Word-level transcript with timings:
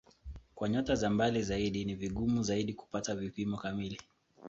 Kwa 0.55 0.69
nyota 0.69 0.95
za 0.95 1.09
mbali 1.09 1.43
zaidi 1.43 1.85
ni 1.85 1.95
vigumu 1.95 2.43
zaidi 2.43 2.73
kupata 2.73 3.15
vipimo 3.15 3.57
kamili. 3.57 3.99